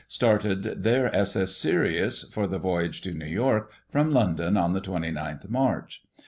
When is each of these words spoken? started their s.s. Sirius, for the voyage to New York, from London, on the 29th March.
started 0.07 0.63
their 0.81 1.15
s.s. 1.15 1.51
Sirius, 1.51 2.23
for 2.23 2.47
the 2.47 2.57
voyage 2.57 3.01
to 3.01 3.13
New 3.13 3.23
York, 3.27 3.69
from 3.91 4.11
London, 4.11 4.57
on 4.57 4.73
the 4.73 4.81
29th 4.81 5.47
March. 5.47 6.01